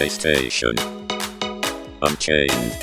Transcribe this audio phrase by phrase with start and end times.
[0.00, 0.72] PlayStation.
[2.00, 2.78] Unchained.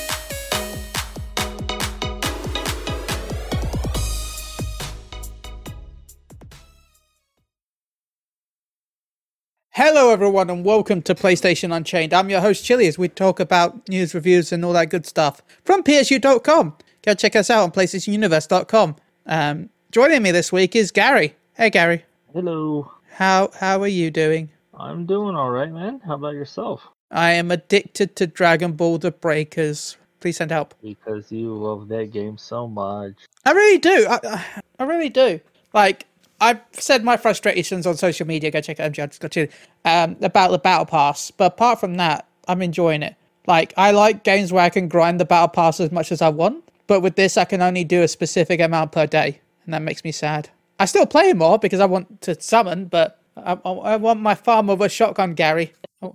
[9.72, 12.14] Hello, everyone, and welcome to PlayStation Unchained.
[12.14, 15.42] I'm your host, Chili, as we talk about news, reviews, and all that good stuff
[15.66, 16.78] from PSU.com.
[17.02, 18.96] Go check us out on PlayStationUniverse.com.
[19.26, 21.36] Um, joining me this week is Gary.
[21.56, 22.06] Hey, Gary.
[22.32, 22.92] Hello.
[23.10, 24.52] How how are you doing?
[24.76, 26.00] I'm doing all right, man.
[26.06, 26.88] How about yourself?
[27.12, 29.98] I am addicted to Dragon Ball The Breakers.
[30.20, 30.74] Please send help.
[30.82, 33.14] Because you love that game so much.
[33.46, 34.08] I really do.
[34.10, 34.46] I,
[34.80, 35.40] I- really do.
[35.74, 36.06] Like,
[36.42, 38.52] I've said my frustrations on social media.
[38.52, 39.50] Go check out MG underscore Chili,
[39.86, 41.32] um, about the Battle Pass.
[41.32, 43.16] But apart from that, I'm enjoying it.
[43.48, 46.30] Like, I like games where I can grind the Battle Pass as much as I
[46.30, 46.64] want.
[46.88, 49.40] But with this, I can only do a specific amount per day.
[49.66, 50.50] And that makes me sad.
[50.80, 54.36] I still play more because I want to summon, but I, I, I want my
[54.36, 55.74] farm with a shotgun, Gary.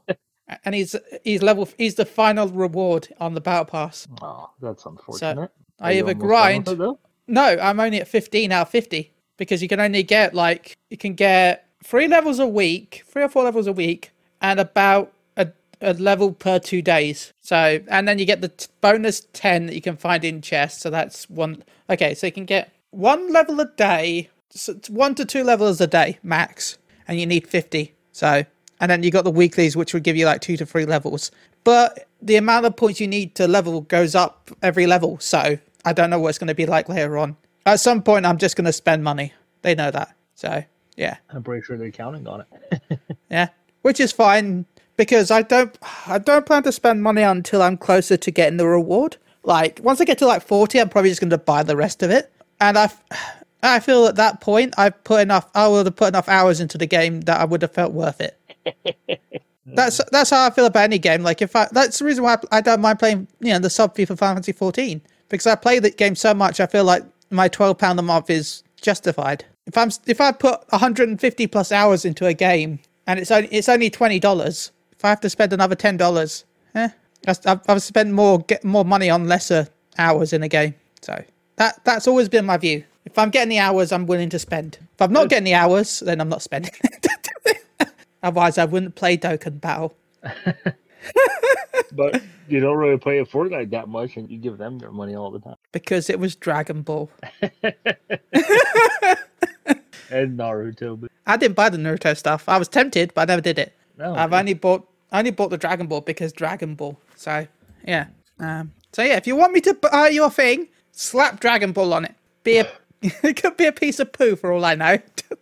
[0.65, 1.69] And he's he's level.
[1.79, 4.07] He's the final reward on the Battle Pass.
[4.21, 5.51] Oh, that's unfortunate.
[5.81, 6.99] I Are you either grind- with it, though?
[7.27, 10.97] No, I'm only at 15 out of 50 because you can only get like you
[10.99, 15.49] can get three levels a week, three or four levels a week, and about a,
[15.81, 17.33] a level per two days.
[17.41, 20.83] So, and then you get the t- bonus 10 that you can find in chests.
[20.83, 21.65] So that's one.
[21.89, 25.87] Okay, so you can get one level a day, so one to two levels a
[25.87, 27.95] day max, and you need 50.
[28.13, 28.45] So,
[28.83, 31.31] and then you got the weeklies, which would give you like two to three levels.
[31.63, 35.21] But the amount of points you need to level goes up every level.
[35.21, 37.37] So I don't know what it's going to be like later on.
[37.65, 39.33] At some point, I'm just going to spend money.
[39.63, 40.17] They know that.
[40.35, 40.65] So
[40.97, 42.45] yeah, I'm pretty sure they're counting on
[42.81, 42.99] it.
[43.31, 43.51] yeah,
[43.83, 44.67] which is fine
[44.97, 48.67] because I don't, I don't plan to spend money until I'm closer to getting the
[48.67, 49.17] reward.
[49.45, 52.03] Like once I get to like 40, I'm probably just going to buy the rest
[52.03, 52.33] of it.
[52.61, 52.91] And I,
[53.63, 55.49] I feel at that point I've put enough.
[55.55, 58.21] I would have put enough hours into the game that I would have felt worth
[58.21, 58.37] it.
[59.67, 61.23] That's that's how I feel about any game.
[61.23, 63.71] Like if I, that's the reason why I, I don't mind playing, you know, the
[63.71, 66.61] sub fee for Final Fantasy 14 because I play the game so much.
[66.61, 69.45] I feel like my 12 pound a month is justified.
[69.67, 73.69] If I'm if I put 150 plus hours into a game and it's only it's
[73.69, 76.45] only twenty dollars, if I have to spend another ten dollars,
[76.75, 76.89] eh,
[77.27, 80.75] I've, I've I've spent more get more money on lesser hours in a game.
[81.01, 81.23] So
[81.57, 82.83] that that's always been my view.
[83.05, 84.79] If I'm getting the hours, I'm willing to spend.
[84.95, 86.73] If I'm not getting the hours, then I'm not spending.
[88.23, 89.95] Otherwise, I wouldn't play Dokkan Battle.
[91.93, 95.31] but you don't really play Fortnite that much, and you give them their money all
[95.31, 95.57] the time.
[95.73, 97.11] because it was Dragon Ball.
[100.11, 101.01] And Naruto.
[101.01, 102.47] But I didn't buy the Naruto stuff.
[102.47, 103.73] I was tempted, but I never did it.
[103.97, 106.99] no, I've only bought I only bought the Dragon Ball because Dragon Ball.
[107.17, 107.47] So
[107.87, 108.09] yeah.
[108.39, 112.05] Um, so yeah, if you want me to buy your thing, slap Dragon Ball on
[112.05, 112.15] it.
[112.45, 114.99] Be a it could be a piece of poo for all I know.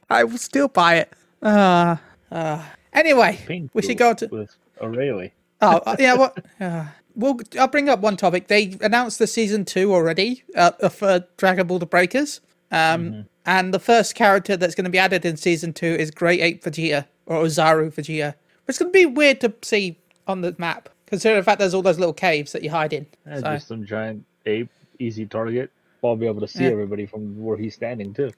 [0.08, 1.12] I will still buy it.
[1.42, 1.96] Uh,
[2.30, 2.62] uh.
[2.92, 4.48] Anyway, we should go to.
[4.80, 5.32] Aurelie.
[5.60, 6.44] Oh uh, yeah, what?
[6.60, 6.86] Uh,
[7.16, 8.46] well, I'll bring up one topic.
[8.46, 12.40] They announced the season two already uh, for Dragon Ball: The Breakers.
[12.72, 16.40] Um, and the first character that's going to be added in season two is Great
[16.40, 18.34] Ape Vegeta or Ozaru Vegeta.
[18.68, 19.98] It's going to be weird to see
[20.28, 23.06] on the map, considering the fact there's all those little caves that you hide in.
[23.26, 24.70] And So, just some giant ape,
[25.00, 25.72] easy target.
[26.04, 26.70] I'll be able to see Yeah.
[26.70, 28.30] everybody from where he's standing too.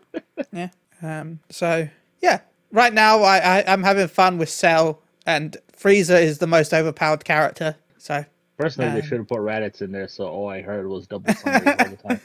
[0.52, 0.68] yeah.
[1.02, 1.88] Um, so
[2.20, 2.40] yeah,
[2.72, 7.24] right now I, I I'm having fun with Cell, and Frieza is the most overpowered
[7.24, 7.76] character.
[7.98, 8.24] So
[8.58, 11.32] Personally, Um, they should have put Raditz in there, so all I heard was double
[11.34, 12.20] summaries all the time.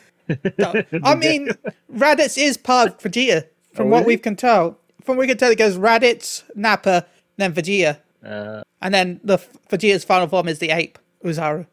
[1.06, 1.50] I mean,
[1.94, 4.78] Raditz is part of Vegeta, from Oh, what is we can tell.
[5.04, 7.06] From what we can tell, it goes Raditz, Nappa,
[7.38, 9.38] then Vegeta, Uh, and then the
[9.70, 11.68] Vegeta's final form is the ape Ozaru.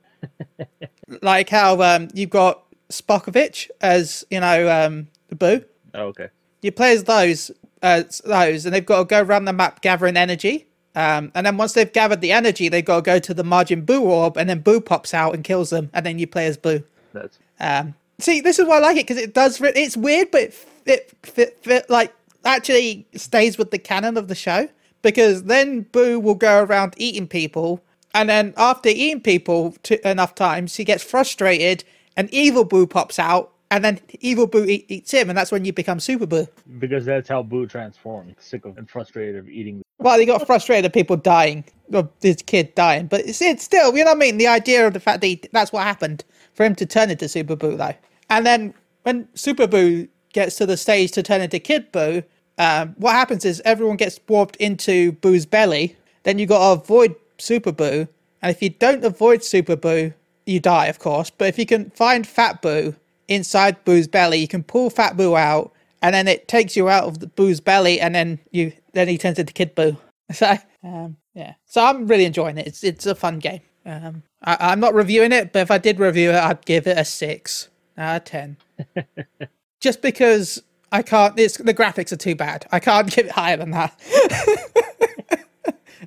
[1.22, 5.64] like how um, you've got Spopovich as you know um, the Boo.
[5.94, 6.28] oh, okay.
[6.60, 7.50] You play as those,
[7.82, 10.66] uh, those, and they've got to go around the map gathering energy.
[10.94, 13.86] Um, and then once they've gathered the energy, they've got to go to the Majin
[13.86, 16.56] Boo orb, and then Boo pops out and kills them, and then you play as
[16.56, 16.82] Boo.
[17.12, 19.60] That's Um, see, this is why I like it because it does.
[19.60, 22.12] It's weird, but it, it, it, it like
[22.44, 24.68] actually stays with the canon of the show
[25.00, 27.82] because then Boo will go around eating people,
[28.14, 29.74] and then after eating people
[30.04, 31.84] enough times, he gets frustrated,
[32.16, 35.64] and Evil Boo pops out, and then Evil Boo eat, eats him, and that's when
[35.64, 36.46] you become Super Boo.
[36.78, 38.36] because that's how Boo transformed.
[38.38, 39.80] Sick of and frustrated of eating.
[39.98, 41.64] Well, he got frustrated of people dying,
[41.94, 44.36] of this kid dying, but it's, it's still, you know what I mean?
[44.36, 46.22] The idea of the fact that he, that's what happened
[46.52, 47.94] for him to turn into Super Boo, though.
[48.28, 48.74] And then
[49.04, 52.22] when Super Boo gets to the stage to turn into Kid Boo,
[52.58, 55.96] um, what happens is everyone gets warped into Boo's belly.
[56.24, 58.06] Then you got to avoid Super Boo,
[58.42, 60.12] and if you don't avoid Super Boo,
[60.44, 61.30] you die, of course.
[61.30, 62.96] But if you can find Fat Boo
[63.34, 67.04] inside Boo's belly, you can pull Fat Boo out, and then it takes you out
[67.04, 69.96] of the Boo's belly, and then you then he turns into Kid Boo.
[70.32, 72.66] So um, Yeah, so I'm really enjoying it.
[72.66, 73.60] It's it's a fun game.
[73.84, 76.96] Um, I, I'm not reviewing it, but if I did review it, I'd give it
[76.96, 77.68] a six
[77.98, 78.56] out of ten.
[79.80, 81.38] Just because I can't.
[81.38, 82.66] It's the graphics are too bad.
[82.72, 83.98] I can't give it higher than that.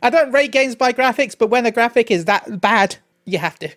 [0.02, 3.58] I don't rate games by graphics, but when the graphic is that bad, you have
[3.60, 3.70] to.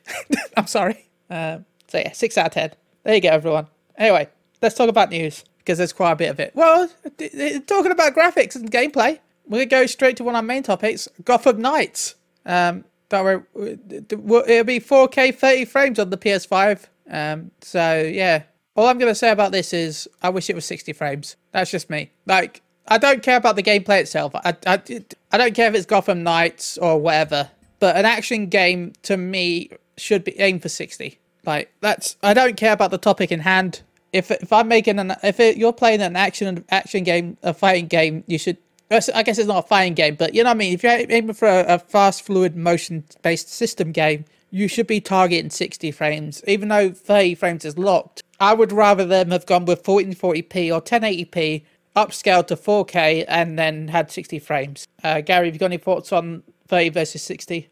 [0.56, 1.08] I'm sorry.
[1.30, 2.70] Um, so yeah, six out of ten.
[3.08, 3.69] There you go, everyone.
[3.96, 4.28] Anyway,
[4.60, 6.52] let's talk about news because there's quite a bit of it.
[6.55, 10.40] Well, d- d- talking about graphics and gameplay, we're gonna go straight to one of
[10.40, 12.16] our main topics: Gotham Knights.
[12.44, 16.84] Um, that were, it'll be 4K 30 frames on the PS5.
[17.10, 18.43] Um, so yeah,
[18.76, 21.37] all I'm gonna say about this is I wish it was 60 frames.
[21.52, 22.11] That's just me.
[22.26, 24.34] Like I don't care about the gameplay itself.
[24.34, 24.82] I, I,
[25.32, 27.49] I don't care if it's Gotham Knights or whatever.
[27.81, 31.19] But an action game to me should be aimed for 60.
[31.48, 33.80] Like that's I don't care about the topic in hand.
[34.12, 37.86] If if I'm making an if it, you're playing an action action game, a fighting
[37.86, 38.58] game, you should.
[38.90, 40.74] I guess it's not a fighting game, but you know what I mean.
[40.74, 45.50] If you're aiming for a, a fast, fluid, motion-based system game, you should be targeting
[45.50, 48.22] 60 frames, even though 30 frames is locked.
[48.40, 53.88] I would rather them have gone with 1440p or 1080p, upscaled to 4K, and then
[53.88, 54.88] had 60 frames.
[55.04, 57.68] Uh, Gary, have you got any thoughts on 30 versus 60?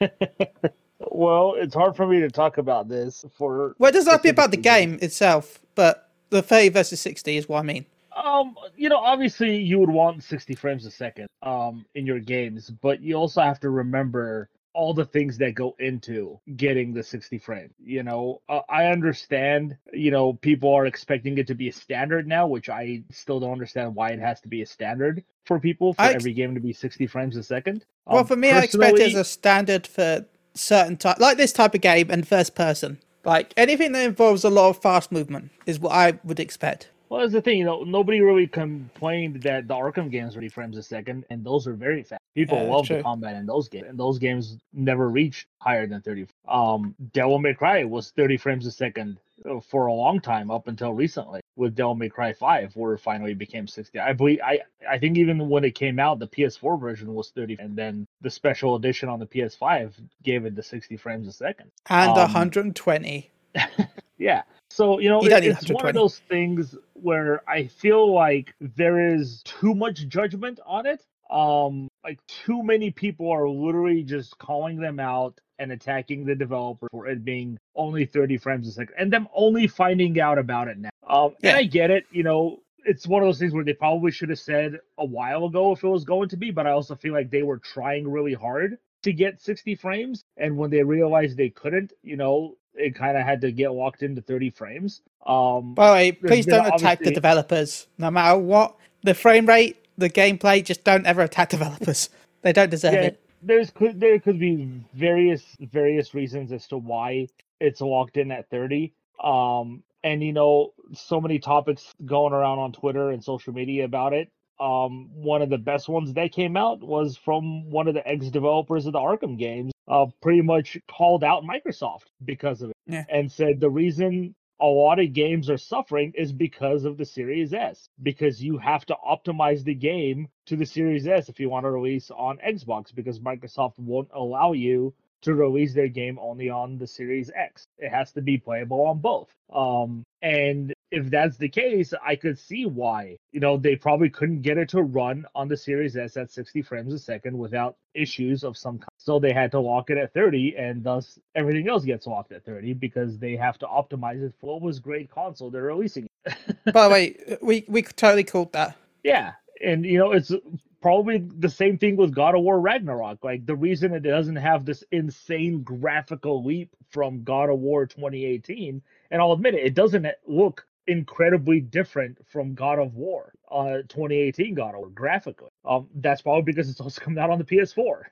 [1.10, 3.74] Well, it's hard for me to talk about this for.
[3.78, 7.36] Well, it doesn't have to be about the game itself, but the 30 versus 60
[7.36, 7.86] is what I mean.
[8.16, 12.70] Um, you know, obviously you would want 60 frames a second um in your games,
[12.70, 17.38] but you also have to remember all the things that go into getting the 60
[17.38, 17.70] frame.
[17.82, 22.28] You know, uh, I understand, you know, people are expecting it to be a standard
[22.28, 25.94] now, which I still don't understand why it has to be a standard for people
[25.94, 27.84] for ex- every game to be 60 frames a second.
[28.06, 30.24] Well, Um, for me, I expect it as a standard for
[30.58, 32.98] certain type, like this type of game and first person.
[33.24, 36.88] Like anything that involves a lot of fast movement is what I would expect.
[37.08, 40.48] Well, that's the thing, you know, nobody really complained that the Arkham games were 30
[40.50, 42.20] frames a second, and those are very fast.
[42.34, 46.02] People Yeah, love the combat in those games, and those games never reached higher than
[46.02, 46.26] 30.
[46.46, 49.18] Um, Devil May Cry was 30 frames a second
[49.48, 52.98] uh, for a long time up until recently with Devil May Cry 5, where it
[53.00, 53.98] finally became 60.
[53.98, 57.56] I believe, I, I think even when it came out, the PS4 version was 30,
[57.58, 61.70] and then the special edition on the PS5 gave it the 60 frames a second.
[61.88, 63.30] And Um, 120.
[64.18, 64.42] Yeah.
[64.70, 69.42] So, you know, it- it's one of those things where I feel like there is
[69.44, 71.04] too much judgment on it.
[71.30, 76.86] Um, like too many people are literally just calling them out and attacking the developer
[76.90, 80.78] for it being only 30 frames a second and them only finding out about it
[80.78, 80.90] now.
[81.06, 81.50] Um, Yeah.
[81.50, 84.30] and I get it, you know, it's one of those things where they probably should
[84.30, 87.12] have said a while ago if it was going to be, but I also feel
[87.12, 91.50] like they were trying really hard to get 60 frames and when they realized they
[91.50, 95.86] couldn't you know it kind of had to get locked into 30 frames um By
[95.86, 97.86] the way, please don't attack the developers.
[97.98, 102.08] No matter what the frame rate, the gameplay, just don't ever attack developers.
[102.42, 103.20] They don't deserve yeah, it.
[103.42, 107.28] there's could there could be various various reasons as to why
[107.60, 108.92] it's locked in at 30
[109.22, 114.12] um and you know so many topics going around on twitter and social media about
[114.12, 114.30] it
[114.60, 118.28] um one of the best ones that came out was from one of the ex
[118.28, 123.04] developers of the arkham games uh pretty much called out microsoft because of it Yeah.
[123.08, 127.54] and said the reason a lot of games are suffering is because of the Series
[127.54, 127.88] S.
[128.02, 131.70] Because you have to optimize the game to the Series S if you want to
[131.70, 134.92] release on Xbox, because Microsoft won't allow you
[135.22, 137.68] to release their game only on the Series X.
[137.78, 139.28] It has to be playable on both.
[139.52, 143.18] Um, and if that's the case, I could see why.
[143.32, 146.62] You know, they probably couldn't get it to run on the Series S at 60
[146.62, 148.88] frames a second without issues of some kind.
[148.96, 152.44] So they had to lock it at 30, and thus everything else gets locked at
[152.44, 156.08] 30 because they have to optimize it for what was great console they're releasing.
[156.72, 158.76] By the way, we we totally called that.
[159.02, 160.32] Yeah, and you know it's
[160.80, 163.24] probably the same thing with God of War Ragnarok.
[163.24, 168.82] Like the reason it doesn't have this insane graphical leap from God of War 2018,
[169.10, 174.54] and I'll admit it, it doesn't look incredibly different from God of War, uh, 2018
[174.54, 175.50] God of War graphically.
[175.64, 178.02] Um, that's probably because it's also coming out on the PS4.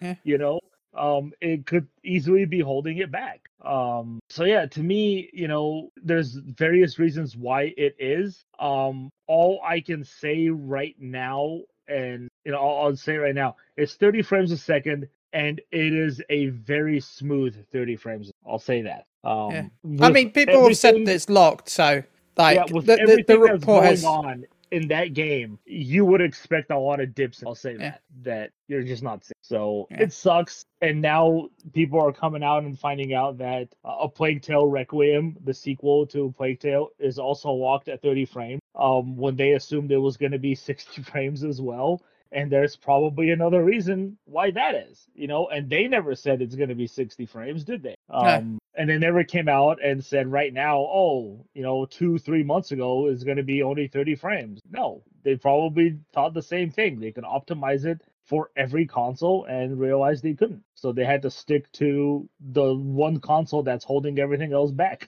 [0.00, 0.14] Yeah.
[0.24, 0.60] You know,
[0.96, 3.48] um, it could easily be holding it back.
[3.64, 8.44] Um, so yeah, to me, you know, there's various reasons why it is.
[8.58, 13.56] Um, all I can say right now, and you know, I'll, I'll say right now,
[13.76, 18.32] it's 30 frames a second, and it is a very smooth 30 frames.
[18.48, 19.06] I'll say that.
[19.22, 20.06] Um, Yeah.
[20.06, 22.02] I mean, people have said that it's locked, so
[22.38, 24.04] like yeah, with the, everything the that's report going has.
[24.04, 27.42] on in that game, you would expect a lot of dips.
[27.46, 27.78] I'll say Yeah.
[27.90, 29.34] that that you're just not seeing.
[29.42, 30.02] So Yeah.
[30.04, 30.64] it sucks.
[30.80, 35.36] And now people are coming out and finding out that uh, a Plague Tale Requiem,
[35.44, 38.60] the sequel to Plague Tale, is also locked at 30 frames.
[38.74, 42.02] Um, when they assumed it was going to be 60 frames as well.
[42.32, 45.48] And there's probably another reason why that is, you know.
[45.48, 47.94] And they never said it's going to be 60 frames, did they?
[48.08, 52.42] Um, and they never came out and said right now, oh, you know, two, three
[52.42, 54.60] months ago is going to be only 30 frames.
[54.70, 57.00] No, they probably thought the same thing.
[57.00, 60.62] They could optimize it for every console and realized they couldn't.
[60.74, 65.06] So they had to stick to the one console that's holding everything else back.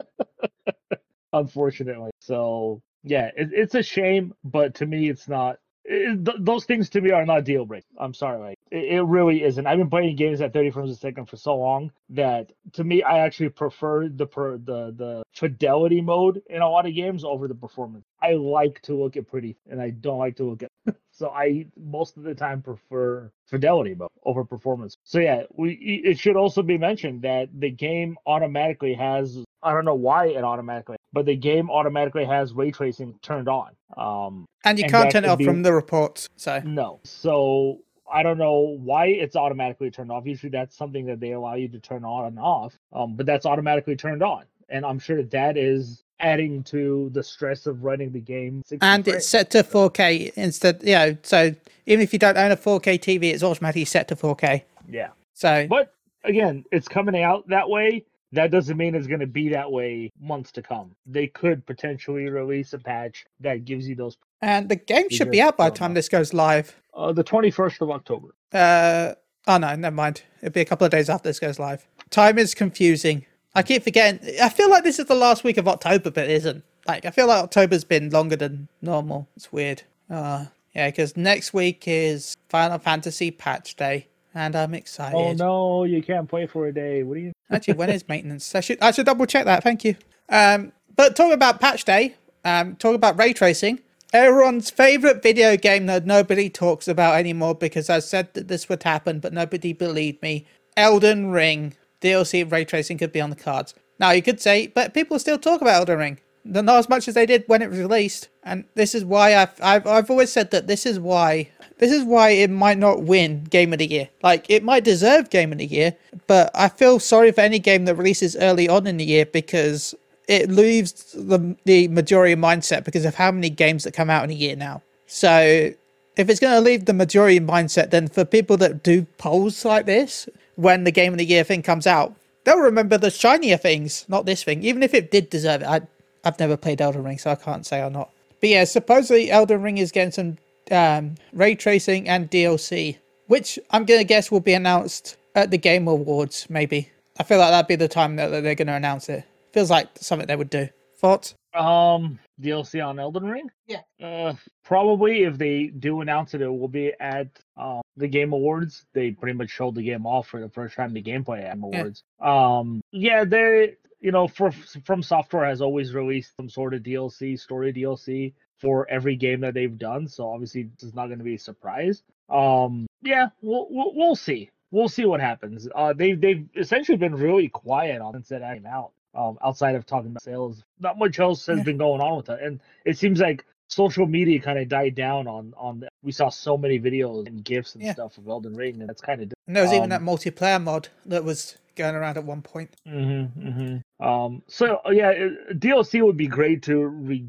[1.33, 2.11] Unfortunately.
[2.21, 5.59] So yeah, it, it's a shame, but to me, it's not.
[5.89, 7.89] Th- those things to me are not deal breakers.
[7.99, 9.67] I'm sorry, like it, it really isn't.
[9.67, 13.03] I've been playing games at 30 frames a second for so long that to me,
[13.03, 17.49] I actually prefer the per, the the fidelity mode in a lot of games over
[17.49, 18.05] the performance.
[18.21, 20.97] I like to look at pretty, and I don't like to look at.
[21.11, 24.95] so I most of the time prefer fidelity mode over performance.
[25.05, 25.73] So yeah, we
[26.05, 30.45] it should also be mentioned that the game automatically has I don't know why it
[30.45, 33.71] automatically, but the game automatically has ray tracing turned on.
[33.97, 36.29] Um, And you And can't turn it off be- from the reports.
[36.37, 37.79] So no, so
[38.13, 40.27] I don't know why it's automatically turned off.
[40.27, 43.47] Usually that's something that they allow you to turn on and off, um, but that's
[43.47, 48.11] automatically turned on, and I'm sure that that is adding to the stress of running
[48.11, 48.63] the game.
[48.83, 49.09] and frames.
[49.19, 50.83] it's set to 4K instead.
[50.83, 51.55] You know, so
[51.87, 54.63] even if you don't own a 4K TV, it's automatically set to 4K.
[54.91, 58.05] yeah, So but again, it's coming out that way.
[58.33, 60.95] That doesn't mean it's going to be that way months to come.
[61.07, 64.17] They could potentially release a patch that gives you those.
[64.43, 66.77] and the game should be out by the time this goes live.
[66.95, 68.29] Uh, the 21st of October.
[68.53, 69.15] Uh
[69.47, 70.23] oh no, never mind.
[70.43, 71.87] It'll be a couple of days after this goes live.
[72.11, 73.25] Time is confusing.
[73.55, 74.21] I keep forgetting.
[74.43, 76.65] I feel like this is the last week of October, but it isn't.
[76.87, 79.29] Like I feel like October's been longer than normal.
[79.37, 79.83] It's weird.
[80.11, 84.07] Uh yeah, because next week is Final Fantasy Patch Day,
[84.39, 85.17] and I'm excited.
[85.17, 87.03] Oh no, you can't play for a day.
[87.03, 87.33] What do you?
[87.51, 88.55] Actually, when is maintenance?
[88.55, 89.65] I should I should double check that.
[89.65, 89.97] Thank you.
[90.29, 92.15] Um, but talk about patch day.
[92.45, 93.81] Um, talk about ray tracing.
[94.13, 98.83] Everyone's favorite video game that nobody talks about anymore because I said that this would
[98.83, 100.47] happen, but nobody believed me.
[100.79, 103.75] Elden Ring DLC ray tracing could be on the cards.
[103.99, 106.19] Now you could say, but people still talk about Elden Ring.
[106.45, 109.61] Not as much as they did when it was released, and this is why I've
[109.61, 113.45] I've, I've always said that this is why this is why it might not win
[113.45, 114.09] Game of the Year.
[114.23, 115.95] Like it might deserve Game of the Year,
[116.27, 119.95] but I feel sorry for any game that releases early on in the year because
[120.27, 124.31] it leaves the the majority mindset because of how many games that come out in
[124.31, 124.83] a year now.
[125.07, 125.73] So
[126.17, 129.87] if it's going to leave the majority mindset, then for people that do polls like
[129.87, 134.05] this when the Game of the Year thing comes out, they'll remember the shinier things,
[134.09, 134.65] not this thing.
[134.65, 135.81] Even if it did deserve it, I
[136.25, 138.11] I've never played Elden Ring, so I can't say or not.
[138.41, 140.39] But yeah, supposedly Elden Ring is getting some
[140.73, 145.89] um, ray tracing and DLC, which I'm gonna guess will be announced at the Game
[145.89, 146.47] Awards.
[146.51, 149.25] Maybe I feel like that'd be the time that that they're gonna announce it.
[149.53, 150.69] Feels like something they would do.
[150.99, 151.35] Thoughts?
[151.55, 153.49] Um, DLC on Elden Ring?
[153.67, 153.81] Yeah.
[154.03, 154.35] Uh,
[154.65, 158.85] probably if they do announce it, it will be at um the Game Awards.
[158.93, 160.93] They pretty much showed the game off for the first time.
[160.93, 161.79] The gameplay at Yeah.
[161.81, 162.03] Awards.
[162.21, 167.39] Um, yeah, they you know for from software has always released some sort of DLC,
[167.41, 170.07] story DLC for every game that they've done.
[170.09, 172.03] So obviously this is not going to be a surprise.
[172.29, 174.51] Um, yeah, we'll, we'll we'll see.
[174.71, 175.69] We'll see what happens.
[175.75, 178.91] Uh, they they've essentially been really quiet on since it came out.
[179.15, 181.65] Um, outside of talking about sales, not much else has Yeah.
[181.65, 185.27] been going on with it, and it seems like social media kind of died down
[185.29, 185.81] on on.
[185.81, 187.93] The, we saw so many videos and gifs and Yeah.
[187.93, 190.63] stuff of Elden Ring, and that's kind of And there was even Um, that multiplayer
[190.63, 192.75] mod that was going around at one point.
[192.89, 194.05] Mm-hmm, mm-hmm.
[194.05, 196.77] Um, so uh, yeah, it- DLC would be great to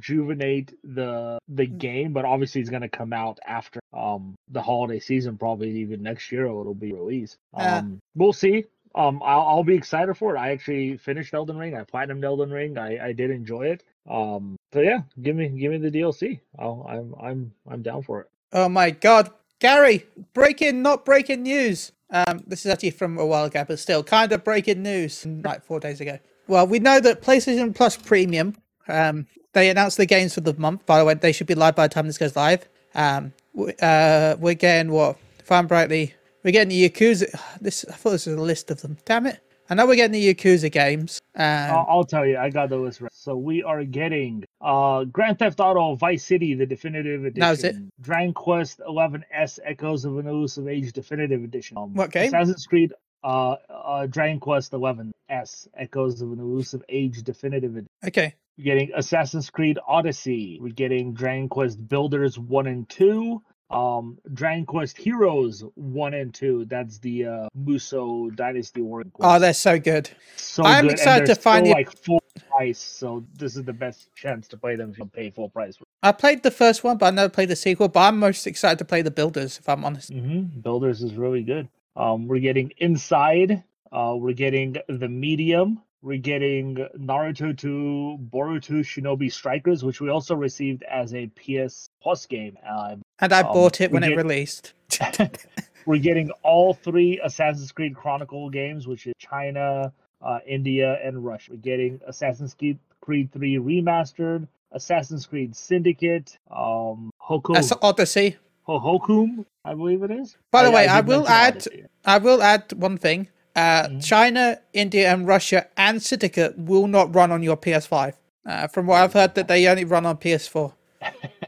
[0.04, 1.78] rejuvenate the the Mm.
[1.78, 6.32] game, but obviously it's gonna come out after um the holiday season, probably even next
[6.32, 7.38] year it'll be released.
[7.58, 7.78] Yeah.
[7.78, 8.66] Um, we'll see.
[8.96, 10.40] Um, I'll, I'll be excited for it.
[10.40, 11.76] I actually finished Elden Ring.
[11.76, 12.76] I platinumed Elden Ring.
[12.78, 13.84] I, I did enjoy it.
[14.10, 16.40] Um, so yeah, give me give me the DLC.
[16.58, 18.28] I'll, I'm I'm I'm down for it.
[18.54, 19.30] Oh my god.
[19.60, 21.92] Gary, breaking, not breaking news.
[22.12, 25.64] Um, this is actually from a while ago, but still kind of breaking news, like
[25.64, 26.18] four days ago.
[26.48, 28.56] Well, we know that PlayStation Plus Premium,
[28.88, 30.86] um, they announced the games for the month.
[30.86, 32.68] By the way, they should be live by the time this goes live.
[32.96, 33.34] Um,
[33.82, 35.18] uh, we're getting what?
[35.40, 37.38] If I'm rightly, we're getting the Yakuza.
[37.60, 38.98] This I thought this was a list of them.
[39.06, 39.40] Damn it!
[39.70, 41.22] I know we're getting the Yakuza games.
[41.36, 43.14] Um, I'll, I'll tell you, I got the list right.
[43.14, 47.40] So we are getting uh Grand Theft Auto Vice City, the definitive edition.
[47.42, 47.76] That was it?
[48.02, 51.78] Dragon Quest 11S Echoes of an Elusive Age definitive edition.
[51.78, 52.28] Um, What game?
[52.28, 57.90] Assassin's Creed uh, uh Dragon Quest 11S Echoes of an Elusive Age definitive edition.
[58.06, 58.36] okay.
[58.58, 60.60] We're getting Assassin's Creed Odyssey.
[60.62, 63.42] We're getting Dragon Quest Builders 1 and 2.
[63.70, 66.66] Um, Dragon Quest Heroes 1 and 2.
[66.66, 69.04] That's the uh, Muso Dynasty War.
[69.20, 70.10] Oh, they're so good.
[70.36, 70.94] so I'm good.
[70.94, 74.76] excited to find the- like full price, so this is the best chance to play
[74.76, 75.78] them if you pay full price.
[76.02, 77.90] I played the first one, but I never played the sequel.
[77.90, 80.12] But I'm most excited to play the Builders, if I'm honest.
[80.12, 80.62] Mm-hmm.
[80.62, 81.68] Builders is really good.
[81.96, 83.64] Um, we're getting Inside.
[83.92, 85.82] Uh, we're getting The Medium.
[86.02, 92.26] We're getting Naruto to Boruto Shinobi Strikers, which we also received as a PS Plus
[92.26, 92.58] game.
[92.66, 94.74] Uh, And I Um, bought it when it released.
[95.86, 101.52] we're getting all three Assassin's Creed Chronicle games, which is China, uh, India, and Russia.
[101.52, 108.38] We're getting Assassin's Creed, Creed 3 Remastered, Assassin's Creed Syndicate, um, Hoku, That's Odyssey.
[108.68, 110.38] Hohokum, I believe it is.
[110.52, 111.86] By the way, did I will add- Odyssey.
[112.06, 113.30] I will add one thing.
[113.56, 114.06] Uh, Mhm.
[114.06, 118.14] China, India, and Russia and Syndicate will not run on your PS5.
[118.46, 120.74] Uh, from what I've heard, that they only run on PS4.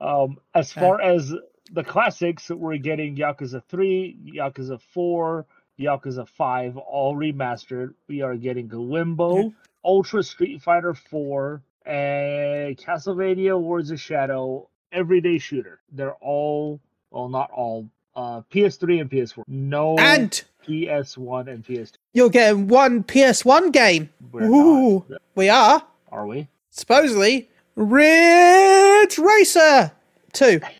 [0.00, 1.32] Um, as far as
[1.72, 5.46] the classics, we're getting Yakuza 3, Yakuza 4,
[5.80, 7.94] Yakuza 5, all remastered.
[8.08, 9.52] We are getting Limbo,
[9.84, 15.80] Ultra Street Fighter 4, and Castlevania Wars of Shadow, Everyday Shooter.
[15.92, 19.42] They're all, well, not all, uh, PS3 and PS4.
[19.46, 21.94] No And PS1 and PS2.
[22.12, 24.10] you're getting one PS1 game.
[24.32, 25.04] We're Ooh.
[25.08, 26.48] not, We are are we?
[26.70, 29.92] supposedly Ridge Racer
[30.32, 30.60] 2.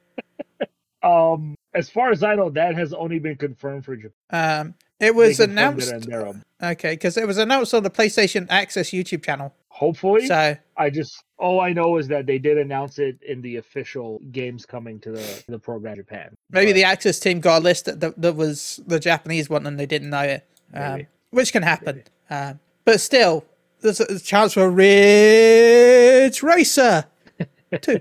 [1.01, 4.11] Um, as far as I know, that has only been confirmed for Japan.
[4.33, 5.93] Um, it was it announced.
[6.13, 6.43] on.
[6.61, 9.55] Okay, because it was announced on the PlayStation Access YouTube channel.
[9.69, 13.57] Hopefully, So I just all I know is that they did announce it in the
[13.59, 16.35] official games coming to the the program Japan.
[16.51, 19.65] maybe But the Access team got a list that, that, that was the Japanese one
[19.69, 22.03] and they didn't know it, um, which can happen.
[22.29, 23.45] Um, but still,
[23.81, 27.05] there's a, chance for a Ridge Racer
[27.81, 28.01] 2.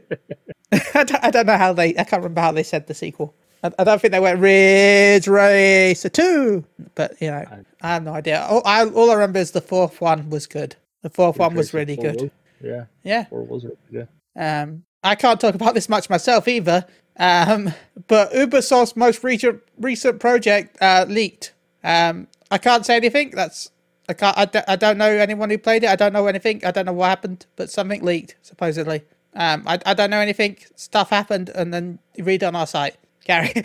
[0.71, 3.33] I, don't, I don't know how they, I can't remember how they said the sequel.
[3.63, 6.65] I, I don't think they went Ridge Racer 2,
[6.95, 7.43] but you know,
[7.81, 8.45] I, have no idea.
[8.49, 10.75] All I, all I remember is the fourth one was good.
[11.03, 12.21] The fourth one was really good.
[12.21, 12.31] was-
[12.61, 13.25] Yeah, Yeah.
[13.25, 14.07] four was really good.
[14.35, 16.85] Um, I can't talk about this much myself either.
[17.19, 17.73] Um,
[18.07, 21.53] but Ubisoft's most recent recent project uh, leaked.
[21.83, 23.31] Um, I can't say anything.
[23.31, 23.71] That's
[24.09, 24.37] I can't.
[24.37, 25.89] I, d- I don't know anyone who played it.
[25.89, 26.65] I don't know anything.
[26.65, 29.03] I don't know what happened, but something leaked supposedly.
[29.35, 30.57] Um, I, I don't know anything.
[30.75, 32.97] Stuff happened, and then you read on our site.
[33.25, 33.53] Gary,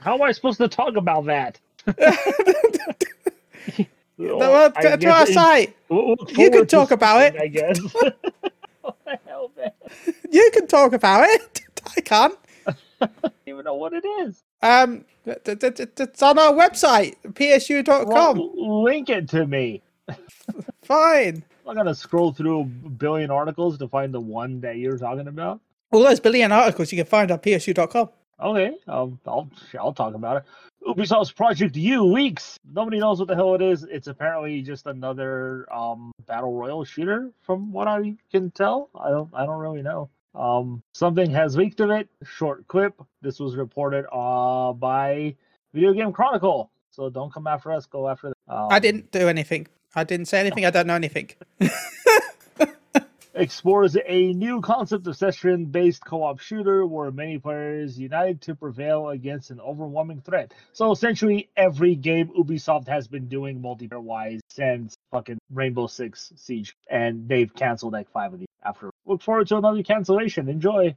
[0.00, 1.60] How am I supposed to talk about that?
[4.18, 5.76] Well, to, to our site.
[5.88, 7.36] we'll You can talk about it.
[7.40, 7.78] I guess.
[8.82, 9.72] what the hell, man?
[10.30, 11.62] You can talk about it.
[11.96, 12.34] I can't.
[13.02, 14.42] I don't even know what it is.
[14.62, 18.38] Um, it's on our website, psu.com.
[18.38, 19.82] Well, link it to me.
[20.82, 21.44] Fine.
[21.66, 25.60] I'm gonna scroll through a billion articles to find the one that you're talking about.
[25.92, 28.08] All those billion articles you can find on psu.com.
[28.40, 30.44] Okay, um, I'll I'll talk about it.
[30.86, 32.58] Ubisoft's Project U leaks.
[32.72, 33.82] Nobody knows what the hell it is.
[33.82, 38.88] It's apparently just another um battle royal shooter, from what I can tell.
[38.98, 40.08] I don't I don't really know.
[40.38, 42.08] Um, something has leaked of it.
[42.24, 42.94] Short clip.
[43.20, 45.34] This was reported uh by
[45.74, 46.70] Video Game Chronicle.
[46.90, 47.86] So don't come after us.
[47.86, 48.28] Go after.
[48.48, 49.66] Um, I didn't do anything.
[49.94, 50.64] I didn't say anything.
[50.64, 51.30] I don't know anything.
[53.38, 59.50] explores a new concept of session-based co-op shooter where many players unite to prevail against
[59.50, 60.52] an overwhelming threat.
[60.72, 67.28] So essentially, every game Ubisoft has been doing multiplayer-wise since fucking Rainbow Six Siege, and
[67.28, 68.48] they've canceled like five of these.
[68.64, 70.48] After, look forward to another cancellation.
[70.48, 70.94] Enjoy.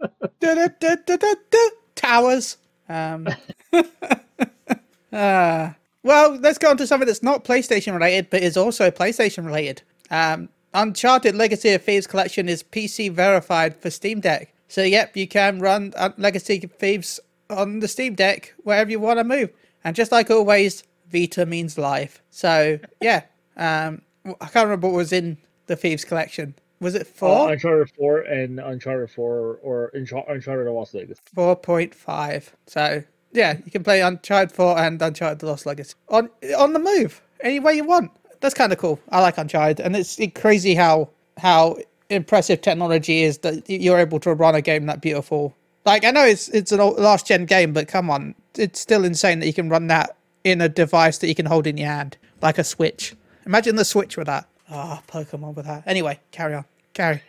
[0.40, 1.70] Du-du-du-du-du-du.
[1.94, 2.56] Towers.
[2.88, 3.28] Um,
[5.12, 5.70] uh,
[6.02, 9.82] well, let's go on to something that's not PlayStation related, but is also PlayStation related.
[10.10, 14.52] Um, Uncharted Legacy of Thieves Collection is PC verified for Steam Deck.
[14.68, 17.20] So, yep, you can run Legacy of Thieves
[17.50, 19.50] on the Steam Deck wherever you want to move.
[19.84, 22.22] And just like always, Vita means live.
[22.30, 23.24] So, yeah,
[23.56, 26.54] um, I can't remember what was in the Thieves Collection.
[26.82, 27.52] Was it Uh, four?
[27.52, 31.20] Uncharted 4 and Uncharted 4 or Unchar- Uncharted Lost Legacy.
[31.36, 32.52] 4.5.
[32.66, 36.78] So, yeah, you can play Uncharted 4 and Uncharted The Lost Legacy on on the
[36.78, 38.10] move, any way you want.
[38.40, 38.98] That's kind of cool.
[39.10, 41.76] I like Uncharted, and it's crazy how how
[42.10, 45.54] impressive technology is that you're able to run a game that beautiful.
[45.86, 49.38] Like I know it's it's a last gen game, but come on, it's still insane
[49.40, 52.16] that you can run that in a device that you can hold in your hand,
[52.42, 53.14] like a Switch.
[53.46, 54.46] Imagine the Switch with that.
[54.70, 55.82] Ah, Pokemon with that.
[55.86, 56.64] Anyway, carry on.
[56.92, 57.22] Carry.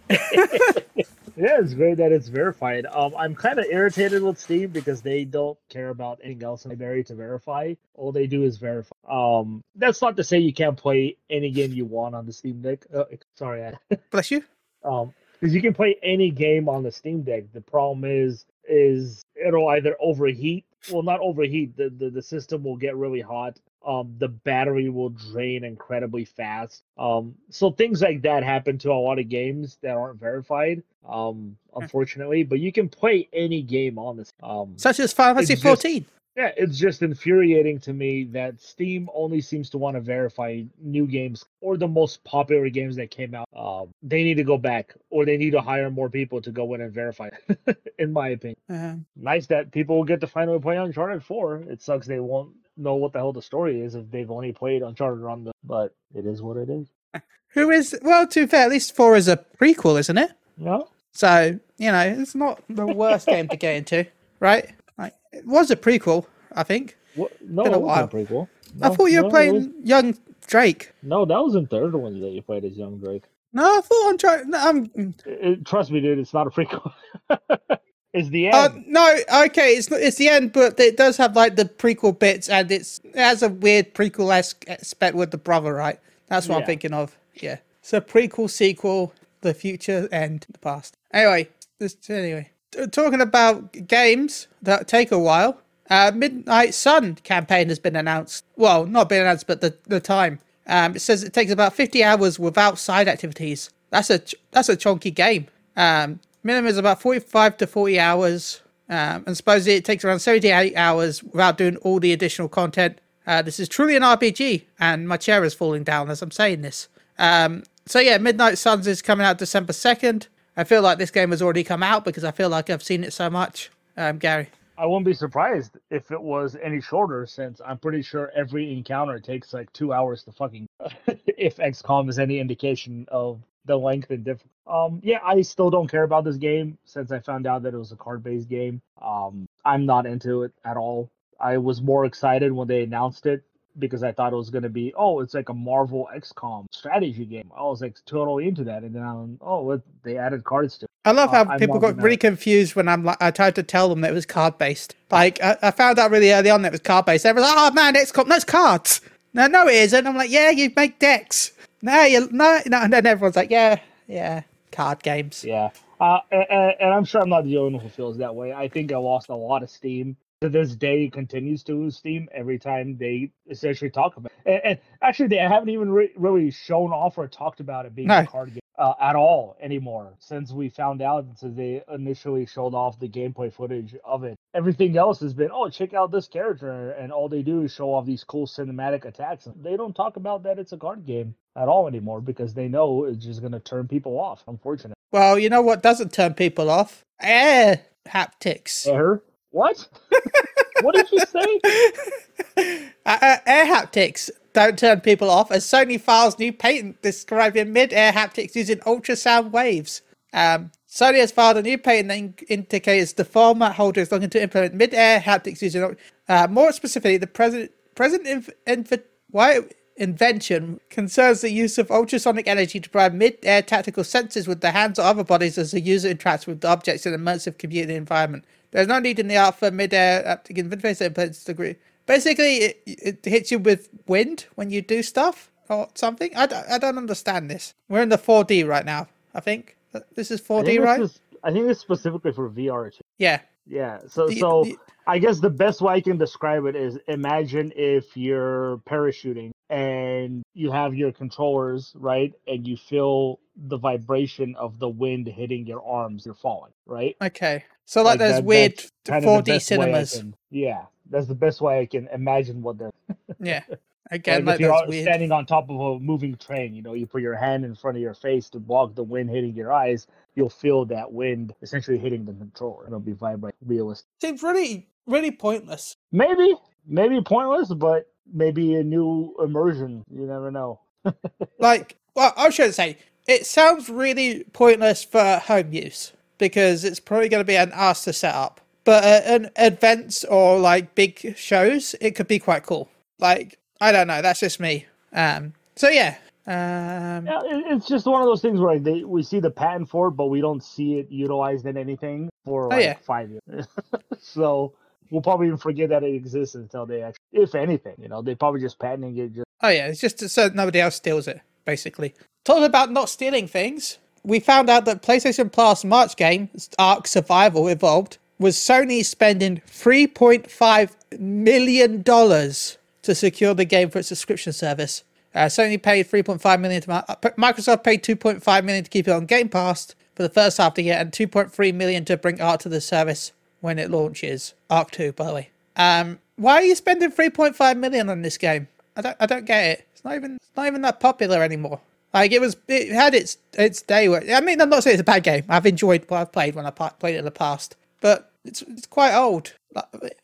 [1.37, 2.87] Yeah, it's great that it's verified.
[2.87, 6.71] Um, I'm kind of irritated with Steam because they don't care about anything else in
[6.71, 7.75] the library to verify.
[7.95, 8.95] All they do is verify.
[9.07, 12.63] Um, that's not to say you can't play any game you want on the Steam
[12.63, 12.87] Deck.
[12.95, 13.05] Uh,
[13.35, 13.75] sorry, I,
[14.11, 14.43] Bless you.
[14.83, 17.45] um, because you can play any game on the Steam Deck.
[17.53, 20.65] The problem is, is it'll either overheat.
[20.91, 21.77] Well, not overheat.
[21.77, 23.59] The the, the system will get really hot.
[23.87, 26.83] Um, the battery will drain incredibly fast.
[26.99, 30.83] Um, so things like that happen to a lot of games that aren't verified.
[31.09, 34.33] Um, unfortunately, but you can play any game on this.
[34.42, 36.05] Um, Such as Final Fantasy just- 14.
[36.37, 41.07] yeah, it's just infuriating to me that Steam only seems to want to verify new
[41.07, 43.49] games or the most popular games that came out.
[43.57, 46.75] Um, they need to go back, or they need to hire more people to go
[46.75, 47.31] in and verify.
[48.01, 51.59] in my opinion, Uh, nice that people will get to finally play Uncharted Four.
[51.68, 54.83] It sucks they won't know what the hell the story is if they've only played
[54.83, 55.53] Uncharted on the.
[55.65, 56.89] But it is what it is.
[57.49, 60.31] who is, well, to be fair, at least 4 is a prequel, isn't it?
[60.59, 64.07] No, So, you know, it's not the worst game to get into,
[64.41, 64.71] right?
[64.99, 66.97] Like, it was a prequel, I think.
[67.15, 67.33] what?
[67.43, 68.09] No, a it wasn't while.
[68.09, 68.49] prequel.
[68.83, 70.93] I thought you were no, playing was- young Drake.
[71.03, 73.25] No, that was in third one that you played as young Drake.
[73.53, 74.51] No, I thought I'm trying.
[74.51, 76.93] No, I'm, It- trust me, dude, it's not a prequel.
[78.17, 78.55] it's the end.
[78.57, 82.19] uh, no, okay, it's not- it's the end, but it does have like the prequel
[82.19, 85.99] bits, and it's it has a weird prequel esque aspect with the brother, right?
[86.29, 87.17] That's what I'm thinking of.
[87.35, 90.97] Yeah, so prequel, sequel, the future, and the past.
[91.13, 91.49] Anyway,
[91.79, 95.61] this anyway t- talking about games that take a while.
[95.89, 98.45] Uh, Midnight Sun campaign has been announced.
[98.57, 100.41] Well, not been announced, but the the time.
[100.67, 103.71] Um, it says it takes about 50 hours without side activities.
[103.91, 105.47] That's a ch- that's a chunky game.
[105.77, 108.63] Um, minimum is about 45 to 40 hours.
[108.89, 113.01] Um, and supposedly it takes around 78 hours without doing all the additional content.
[113.27, 116.63] Uh, this is truly an RPG, and my chair is falling down as I'm saying
[116.63, 116.89] this.
[117.19, 120.29] Um, so yeah, Midnight Suns is coming out December 2nd.
[120.57, 123.03] I feel like this game has already come out because I feel like I've seen
[123.03, 123.71] it so much.
[123.97, 124.49] Um, Gary.
[124.79, 129.19] I wouldn't be surprised if it was any shorter, since I'm pretty sure every encounter
[129.19, 130.69] takes like two hours to fucking.
[131.07, 134.53] if XCOM is any indication of the length and difference.
[134.67, 137.79] Um, yeah, I still don't care about this game since I found out that it
[137.79, 138.81] was a card-based game.
[139.01, 141.11] Um, I'm not into it at all.
[141.41, 143.43] I was more excited when they announced it
[143.79, 147.27] because I thought it was going to be, oh, it's like a Marvel XCOM strategy
[147.27, 147.51] game.
[147.57, 150.87] I was like totally into that, and then I'm, oh, what they added cards to.
[150.87, 150.91] it.
[151.05, 153.63] I love Uh, how I'm people got really confused when I'm like, I tried to
[153.63, 154.97] tell them that it was card based.
[155.11, 157.25] Like, I, I found out really early on that it was card based.
[157.25, 159.03] They were like, oh man, called, no, it's cards.
[159.35, 160.07] No, no, it isn't.
[160.07, 161.53] I'm like, yeah, you make decks.
[161.83, 162.79] No, no, no.
[162.79, 165.45] And then everyone's like, yeah, yeah, card games.
[165.45, 165.71] Yeah.
[166.01, 168.53] Uh, and, and I'm sure I'm not the only one who feels that way.
[168.53, 170.17] I think I lost a lot of steam.
[170.47, 174.49] To this day, continues to lose steam every time they essentially talk about it.
[174.49, 178.07] And, and actually, they haven't even re- really shown off or talked about it being
[178.07, 178.21] No.
[178.21, 182.75] a card game uh, at all anymore since we found out, since they initially showed
[182.75, 184.37] off the gameplay footage of it.
[184.55, 186.93] Everything else has been, oh, check out this character.
[186.93, 189.49] And all they do is show off these cool cinematic attacks.
[189.61, 193.03] They don't talk about that it's a card game at all anymore because they know
[193.03, 194.95] it's just going to turn people off, unfortunately.
[195.11, 197.03] Well, you know what doesn't turn people off?
[197.21, 198.87] Air haptics.
[198.87, 199.23] Air?
[199.57, 199.88] What?
[200.83, 201.61] what did you say?
[203.07, 208.12] Uh, uh, air haptics don't turn people off as Sony files new patent describing mid-air
[208.12, 210.03] haptics using ultrasound waves.
[210.33, 214.31] Um, Sony has filed a new patent that in- indicates the format holder is looking
[214.31, 215.97] to implement mid-air haptics using,
[216.29, 219.61] uh, more specifically, the present present inv- inv- why
[219.97, 224.99] invention concerns the use of ultrasonic energy to provide mid-air tactical sensors with the hands
[224.99, 228.45] or other bodies as the user interacts with the objects in an immersive computing environment.
[228.77, 231.77] There's no need in the art for mid-air haptic interface the degree.
[232.05, 236.31] Basically, it, it hits you with wind when you do stuff or something.
[236.37, 237.73] I don't, I don't understand this.
[237.89, 239.79] We're in the 4D right now, I think.
[239.95, 241.01] Uh, this is 4D, think right?
[241.01, 243.01] this I think it's specifically for VR too.
[243.17, 243.41] Yeah.
[243.67, 244.01] Yeah.
[244.09, 247.73] So The- so the- I guess the best way I can describe it is imagine
[247.77, 252.35] if you're parachuting and you have your controllers, right?
[252.47, 257.17] And you feel the vibration of the wind hitting your arms, you're falling, right?
[257.23, 257.65] Okay.
[257.87, 260.18] So, like, there's that- weird that's kind of the 4D best way cinemas.
[260.18, 260.85] can- yeah.
[261.09, 262.90] That's the best way I can imagine what they're
[263.40, 263.62] Yeah.
[264.11, 265.03] Again, like like, if you're weird.
[265.05, 267.96] standing on top of a moving train, you know, you put your hand in front
[267.96, 271.99] of your face to block the wind hitting your eyes, you'll feel that wind essentially
[271.99, 272.87] hitting the controller.
[272.87, 274.07] It'll be vibrate realistic.
[274.20, 275.96] Seems really, really pointless.
[276.12, 276.55] Maybe,
[276.87, 280.05] maybe pointless, but maybe a new immersion.
[280.12, 280.81] You never know.
[281.59, 287.29] Like, well, I should say, it sounds really pointless for home use because it's probably
[287.29, 288.61] going to be an ass to set up.
[288.85, 292.88] But uh, an events or like big shows, it could be quite cool.
[293.18, 294.22] Like, I don't know.
[294.22, 294.87] That's just me.
[295.12, 295.55] Um.
[295.75, 296.16] So yeah.
[296.46, 297.27] Um.
[297.27, 300.12] Yeah, it's just one of those things where they we see the patent for it,
[300.12, 302.94] but we don't see it utilized in anything for like Oh, yeah.
[303.03, 303.66] five years.
[304.20, 304.72] so
[305.11, 308.35] we'll probably even forget that it exists until they actually, if anything, you know, they
[308.37, 312.14] probably just patenting it just Oh yeah, it's just so nobody else steals it, basically.
[312.44, 317.69] Talking about not stealing things, we found out that PlayStation Plus March game, Ark Survival
[317.69, 325.05] Evolved, was Sony spending $3.5 million to secure the game for its subscription service.
[325.33, 329.27] Uh, Sony paid 3.5 million to uh, Microsoft paid 2.5 million to keep it on
[329.27, 332.61] Game Pass for the first half of the year, and 2.3 million to bring Ark
[332.61, 334.55] to the service when it launches.
[334.69, 335.51] Ark 2, by the way.
[335.77, 338.67] Um, why are you spending 3.5 million on this game?
[338.97, 339.89] I don't, I don't get it.
[339.93, 341.81] It's not even, it's not even that popular anymore.
[342.17, 344.09] Like it was, it had its its day.
[344.09, 345.45] Where, I mean, I'm not saying it's a bad game.
[345.51, 348.87] I've enjoyed what I've played when I played it in the past, but it's it's
[348.87, 349.53] quite old.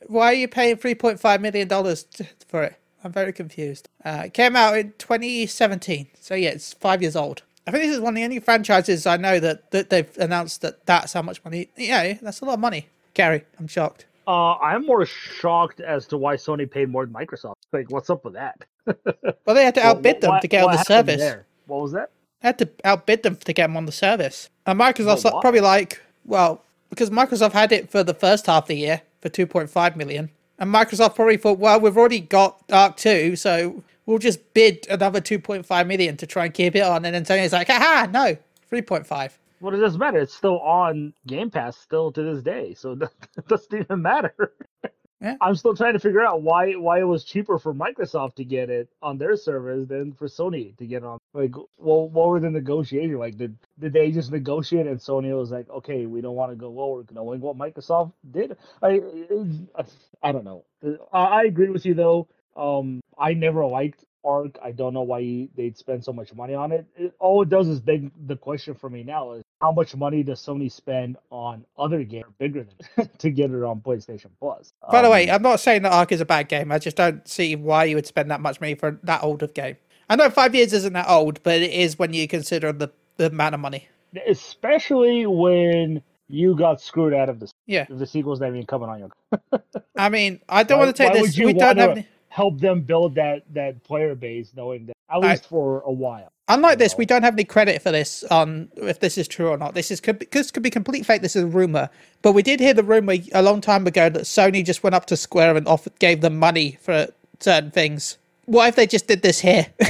[0.06, 2.06] Why are you paying 3.5 million dollars
[2.48, 2.76] for it?
[3.04, 3.90] I'm very confused.
[4.02, 7.42] Uh, it came out in 2017, so yeah, it's five years old.
[7.66, 10.62] I think this is one of the only franchises I know that, that they've announced
[10.62, 11.68] that that's how much money.
[11.76, 12.86] Yeah, that's a lot of money.
[13.12, 14.06] Gary, I'm shocked.
[14.26, 17.56] Uh, I'm more shocked as to why Sony paid more than Microsoft.
[17.70, 18.64] Like, what's up with that?
[18.86, 21.18] well, they had to outbid well, them to get on the service.
[21.18, 21.44] There?
[21.72, 22.10] What was that?
[22.42, 24.50] They had to outbid them to get them on the service.
[24.66, 28.68] And Microsoft's well, probably like, well, because Microsoft had it for the first half of
[28.68, 30.30] the year for 2.5 million.
[30.58, 35.20] And Microsoft probably thought, well, we've already got Ark 2, so we'll just bid another
[35.20, 37.06] 2.5 million to try and keep it on.
[37.06, 38.36] And then Sony's like, haha, no,
[38.70, 39.30] 3.5.
[39.60, 40.18] What does this matter?
[40.18, 42.92] It's still on Game Pass still to this day, so
[43.36, 44.34] it doesn't even matter.
[45.22, 45.36] Yeah.
[45.40, 48.70] I'm still trying to figure out why why it was cheaper for Microsoft to get
[48.70, 51.18] it on their servers than for Sony to get on.
[51.32, 53.18] Like, well, what were the negotiations?
[53.18, 56.56] Like, did did they just negotiate and Sony was like, okay, we don't want to
[56.56, 58.56] go lower, knowing what Microsoft did?
[58.82, 59.00] I
[60.22, 60.64] I don't know.
[61.12, 62.26] I, I agree with you though.
[62.56, 64.58] Um, I never liked Ark.
[64.62, 66.86] I don't know why they'd spend so much money on it.
[66.96, 67.14] it.
[67.18, 70.40] All it does is beg the question for me now is how much money does
[70.40, 74.72] Sony spend on other games bigger than to get it on PlayStation Plus?
[74.90, 76.72] By um, the way, um, I'm not saying that Ark is a bad game.
[76.72, 79.54] I just don't see why you would spend that much money for that old of
[79.54, 79.76] game.
[80.08, 83.26] I know five years isn't that old, but it is when you consider the, the
[83.26, 83.88] amount of money.
[84.26, 88.98] Especially when you got screwed out of the yeah the sequel's not even coming on
[88.98, 89.62] your.
[89.96, 91.38] I mean, I don't why, want to take this.
[91.38, 91.90] We don't have.
[91.90, 95.92] Any help them build that that player base, knowing that at least I, for a
[95.92, 96.32] while.
[96.48, 99.58] Unlike this, we don't have any credit for this on if this is true or
[99.58, 99.74] not.
[99.74, 101.20] This is could be, this could be complete fake.
[101.20, 101.90] This is a rumor,
[102.22, 105.04] but we did hear the rumor a long time ago that Sony just went up
[105.06, 107.08] to Square and offered gave them money for
[107.40, 108.16] certain things.
[108.46, 109.66] What if they just did this here?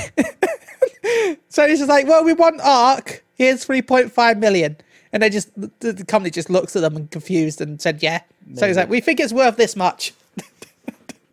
[1.48, 3.24] Sony's just like, well, we want Ark.
[3.36, 4.76] Here's three point five million,
[5.12, 8.22] and they just the company just looks at them and confused and said, yeah.
[8.46, 8.58] Maybe.
[8.58, 10.12] So he's like, we think it's worth this much.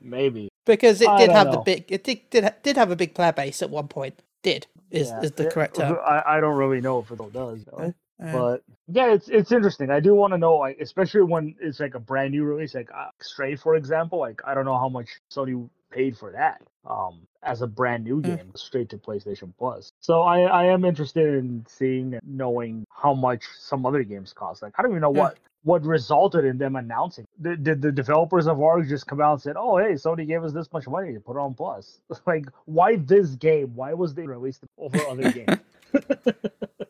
[0.02, 1.54] Maybe because it did have know.
[1.54, 4.22] the big it did, did did have a big player base at one point.
[4.44, 5.22] Did is yeah.
[5.22, 5.98] is the correct term?
[6.06, 7.94] I, I don't really know if it does, though.
[8.22, 9.90] Uh, but yeah, it's it's interesting.
[9.90, 12.90] I do want to know, like, especially when it's like a brand new release, like
[12.96, 14.20] uh, Stray, for example.
[14.20, 18.22] Like, I don't know how much Sony paid for that um as a brand new
[18.22, 18.58] game mm.
[18.58, 19.92] straight to PlayStation Plus.
[20.02, 24.62] So I I am interested in seeing knowing how much some other games cost.
[24.62, 27.26] Like I don't even know what what resulted in them announcing.
[27.41, 30.43] Did, did the developers of Ark just come out and said, "Oh, hey, Sony gave
[30.43, 32.00] us this much money to put on Plus"?
[32.26, 33.74] like, why this game?
[33.76, 35.60] Why was they released over other games?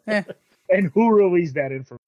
[0.08, 0.23] yeah.
[0.69, 1.99] And who released that information?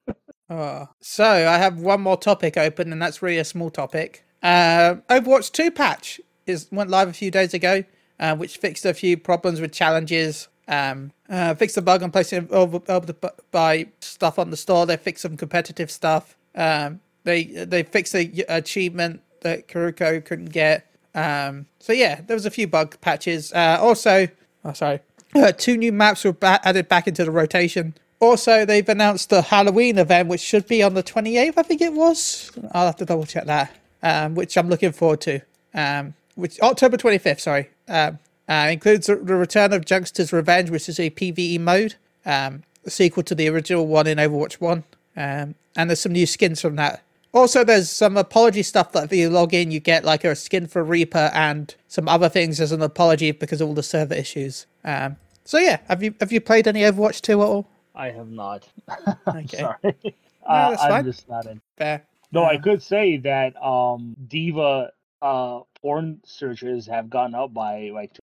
[0.49, 4.25] Uh, so I have one more topic open, and that's really a small topic.
[4.43, 7.83] Uh, Overwatch 2 patch is went live a few days ago,
[8.19, 12.47] uh, which fixed a few problems with challenges um, uh, fixed a bug on placing
[12.51, 13.15] over, able to
[13.51, 14.85] buy stuff on the store.
[14.85, 16.37] They fixed some competitive stuff.
[16.55, 20.87] Um, they they fixed the achievement that Kiriko couldn't get.
[21.13, 23.51] Um, so yeah, there was a few bug patches.
[23.53, 24.27] Uh, also,
[24.65, 24.99] oh sorry,
[25.35, 27.93] uh, two new maps were ba- added back into the rotation.
[28.19, 31.91] Also, they've announced the Halloween event, which should be on the 28th, I think it
[31.91, 32.51] was.
[32.71, 35.41] I'll have to double check that, um, which I'm looking forward to.
[35.73, 37.69] Um, which October 25th, sorry.
[37.87, 42.91] Um, uh, includes the return of Junkenstein's Revenge, which is a PvE mode, um, a
[42.91, 44.83] sequel to the original one in Overwatch 1.
[45.15, 47.03] Um, and there's some new skins from that.
[47.33, 50.67] Also, there's some apology stuff that if you log in, you get like a skin
[50.67, 54.65] for Reaper and some other things as an apology because of all the server issues.
[54.83, 57.67] Um, so yeah, have you have you played any Overwatch 2 at all?
[57.95, 58.67] I have not.
[59.27, 59.57] okay.
[59.57, 59.77] Sorry.
[59.83, 60.11] No,
[60.47, 61.61] uh, I'm just not in.
[61.77, 62.03] Fair.
[62.33, 68.17] No, I could say that um, D.Va uh, porn searches have gone up by like.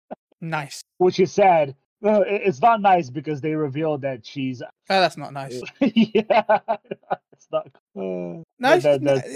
[0.41, 0.83] Nice.
[0.99, 4.63] Which is sad no, it's not nice because they revealed that she's.
[4.63, 5.61] Oh, that's not nice.
[5.81, 6.59] yeah,
[7.33, 7.69] it's not.
[8.65, 8.85] Uh, no, she's,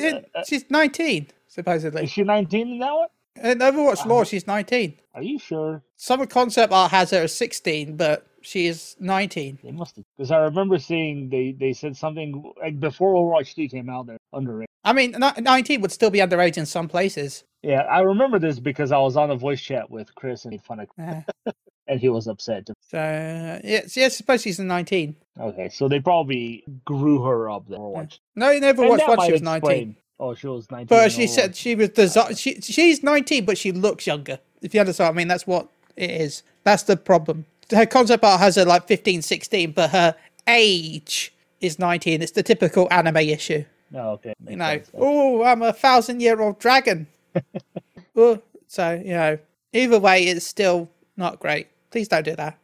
[0.00, 2.04] it, uh, she's 19, supposedly.
[2.04, 3.09] Is she 19 in that one?
[3.42, 4.94] In Overwatch uh, lore, she's 19.
[5.14, 5.83] Are you sure?
[5.96, 9.59] Some concept art has her as 16, but she is 19.
[9.62, 13.90] They must because I remember seeing they they said something like before Overwatch 2 came
[13.90, 14.07] out.
[14.07, 14.64] They're underage.
[14.85, 17.44] I mean, 19 would still be underage in some places.
[17.62, 20.62] Yeah, I remember this because I was on a voice chat with Chris and made
[20.62, 20.88] fun of.
[20.98, 21.52] Uh,
[21.88, 22.68] and he was upset.
[22.90, 25.16] So uh, yeah, so, yeah, suppose she's 19.
[25.40, 27.81] Okay, so they probably grew her up then.
[27.94, 28.07] Yeah.
[28.37, 29.96] No, you never watched once she was 19.
[30.20, 30.87] Oh, she was 19.
[30.87, 34.38] But she said she was the she she's 19, but she looks younger.
[34.62, 36.42] If you understand what I mean, that's what it is.
[36.64, 37.46] That's the problem.
[37.70, 40.14] Her concept art has her like 15, 16, but her
[40.46, 42.22] age is 19.
[42.22, 43.64] It's the typical anime issue.
[43.90, 44.35] No, okay.
[44.48, 47.07] You know, oh, I'm a thousand year old dragon.
[48.16, 49.38] oh, so, you know,
[49.72, 51.68] either way, it's still not great.
[51.90, 52.59] Please don't do that.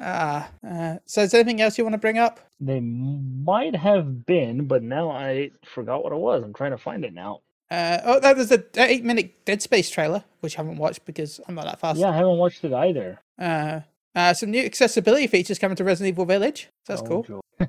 [0.00, 2.40] ah, uh, so is there anything else you want to bring up?
[2.60, 6.42] They might have been, but now I forgot what it was.
[6.42, 7.40] I'm trying to find it now.
[7.70, 11.38] Uh, oh, that was the eight minute Dead Space trailer, which I haven't watched because
[11.46, 12.00] I'm not that fast.
[12.00, 13.20] Yeah, I haven't watched it either.
[13.38, 13.80] Uh,
[14.14, 16.68] uh, some new accessibility features coming to Resident Evil Village.
[16.86, 17.44] So That's Oh, cool.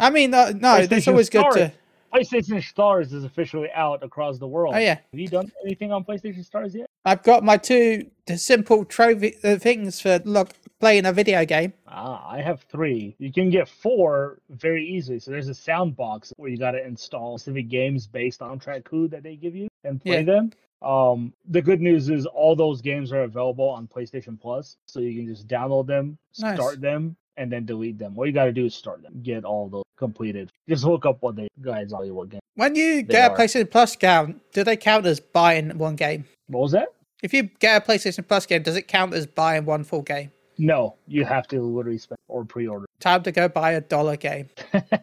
[0.00, 1.72] I mean, uh, no, that's PlayStation always good to.
[2.12, 4.74] PlayStation Stars is officially out across the world.
[4.74, 4.94] Oh, yeah.
[4.94, 6.86] Have you done anything on PlayStation Stars yet?
[7.04, 11.72] I've got my two simple trophy uh, things for look, playing a video game.
[11.86, 13.14] Ah, I have three.
[13.18, 15.18] You can get four very easily.
[15.18, 18.84] So there's a sound box where you got to install specific games based on track
[18.84, 20.22] code that they give you and play Yeah.
[20.22, 20.52] them.
[20.82, 25.14] Um, the good news is all those games are available on PlayStation Plus, so you
[25.16, 26.54] can just download them, Nice.
[26.54, 28.16] start them, and then delete them.
[28.16, 30.50] All you got to do is start them, get all those completed.
[30.68, 32.40] Just look up what they guys tell you what game.
[32.54, 33.36] When you get a are.
[33.36, 36.24] PlayStation Plus account, do they count as buying one game?
[36.46, 36.88] What was that?
[37.22, 40.30] If you get a PlayStation Plus game, does it count as buying one full game?
[40.58, 42.86] No, you have to literally spend or pre-order.
[43.00, 44.48] Time to go buy a dollar game.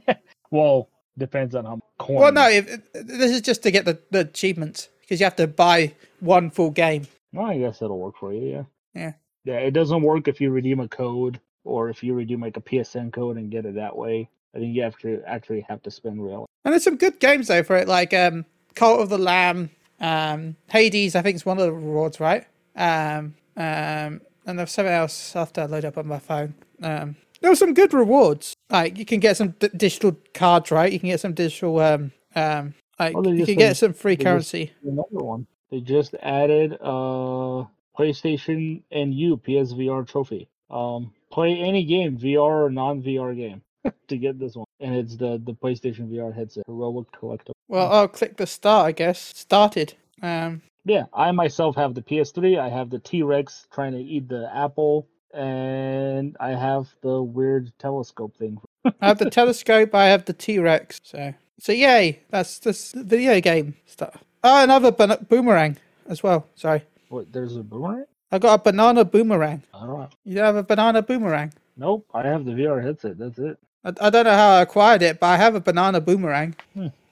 [0.52, 2.18] well, depends on how much coin.
[2.18, 5.48] Well, no, if, this is just to get the, the achievements because you have to
[5.48, 7.08] buy one full game.
[7.32, 8.50] Well, I guess it'll work for you.
[8.50, 8.64] Yeah.
[8.94, 9.14] Yeah.
[9.46, 12.62] Yeah, it doesn't work if you redeem a code or if you redeem like a
[12.62, 14.30] PSN code and get it that way.
[14.56, 16.46] I think you have to actually have to spend real.
[16.64, 20.56] And there's some good games though for it, like um, Cult of the Lamb, um,
[20.70, 21.16] Hades.
[21.16, 22.46] I think is one of the rewards, right?
[22.76, 26.54] Um, um, and there's something else I have to load up on my phone.
[26.82, 28.56] Um, there were some good rewards.
[28.70, 30.92] Like you can get some d- digital cards, right?
[30.92, 31.80] You can get some digital.
[31.80, 34.72] Um, um, like Oh, they you can get some free currency.
[34.84, 35.48] Another one.
[35.70, 37.66] They just added uh
[37.98, 40.48] PlayStation and U PSVR trophy.
[40.70, 43.62] Um, play any game, VR or non-VR game,
[44.08, 47.52] to get this one, and it's the the PlayStation VR headset, Heroic Collectible.
[47.68, 48.88] Well, I'll click the start.
[48.88, 49.94] I guess started.
[50.22, 52.60] Um, Yeah, I myself have the PS3.
[52.60, 57.72] I have the T Rex trying to eat the apple, and I have the weird
[57.80, 58.60] telescope thing.
[59.02, 59.94] I have the telescope.
[59.96, 61.00] I have the T Rex.
[61.04, 62.20] So, so yay!
[62.30, 64.24] That's this video game stuff.
[64.44, 66.48] Oh, another ban- boomerang as well.
[66.56, 67.32] Sorry, What?
[67.34, 68.06] There's a boomerang?
[68.32, 69.64] I got a banana boomerang.
[69.74, 70.10] I don't know.
[70.24, 71.54] You have a banana boomerang.
[71.78, 73.18] Nope, I have the VR headset.
[73.18, 73.58] That's it.
[73.86, 76.56] I, I don't know how I acquired it, but I have a banana boomerang.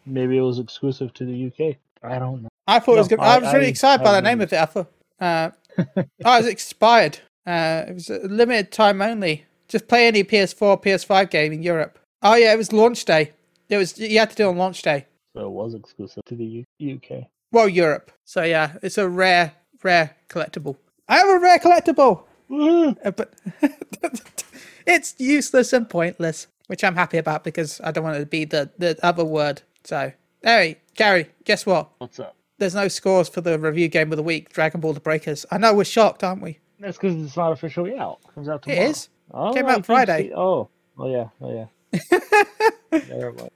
[0.06, 1.78] Maybe it was exclusive to the UK.
[2.04, 2.50] I don't know.
[2.68, 3.20] I thought it was good.
[3.20, 4.60] I, I- was really I excited by the name no- of it.
[4.60, 5.50] I thought, uh,
[6.26, 7.20] oh, it's expired.
[7.46, 9.46] Uh, it was a limited time only.
[9.70, 11.98] Just play any PS4, PS5 game in Europe.
[12.22, 13.32] Oh yeah, it was launch day.
[13.70, 15.06] It was you had to do it on launch day.
[15.36, 17.28] So it was exclusive to the U- UK.
[17.52, 18.12] Well, Europe.
[18.26, 20.76] So yeah, it's a rare, rare collectible.
[21.08, 23.34] I have a rare collectible, Uh, but
[24.86, 28.46] it's useless and pointless, which I'm happy about because I don't want it to be
[28.46, 29.62] the the other word.
[29.84, 30.12] So,
[30.44, 31.90] hey, Gary, guess what?
[31.98, 32.36] What's up?
[32.60, 35.46] There's no scores for the review game of the week, Dragon Ball: The Breakers.
[35.52, 36.60] I know we're shocked, aren't we?
[36.80, 38.20] That's because it's not officially out.
[38.28, 38.82] It comes out tomorrow.
[38.90, 39.10] is.
[39.32, 40.28] Oh, Came out Friday.
[40.30, 42.00] see- oh, oh yeah, oh yeah.
[42.92, 43.50] yeah never mind.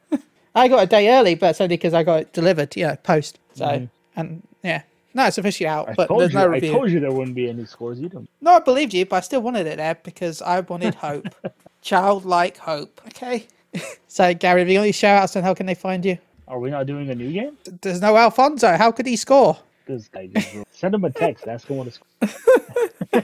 [0.55, 3.37] I got a day early, but it's only because I got it delivered, yeah, post.
[3.53, 3.89] So, Mhm.
[4.15, 4.81] and yeah,
[5.13, 6.39] no, it's officially out, I but there's you.
[6.39, 7.99] no I told you there wouldn't be any scores.
[7.99, 8.27] You don't.
[8.41, 11.27] No, I believed you, but I still wanted it there because I wanted hope.
[11.87, 12.99] Childlike hope.
[13.07, 13.47] Okay.
[14.09, 16.17] so, Gary, have you got any shout outs and how can they find you?
[16.45, 17.57] Are we not doing a new game?
[17.81, 18.75] There's no Alfonso.
[18.75, 19.57] How could he score?
[19.85, 21.47] This guy just send him a text.
[21.47, 21.99] Ask him what his.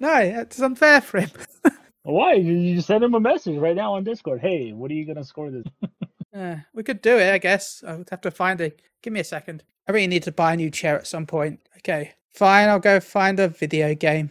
[0.00, 1.30] No, it's unfair for him.
[2.04, 2.34] Why?
[2.34, 4.40] You you just send him a message right now on Discord.
[4.40, 5.66] Hey, what are you gonna score this?
[6.34, 7.84] Uh, we could do it, I guess.
[7.86, 8.72] I would have to find a.
[9.02, 9.62] Give me a second.
[9.86, 11.60] I really need to buy a new chair at some point.
[11.78, 12.12] Okay.
[12.30, 14.30] Fine, I'll go find a video game.